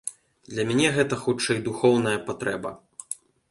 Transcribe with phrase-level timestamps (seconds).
[0.53, 2.69] Для мяне гэта, хутчэй, духоўная патрэба.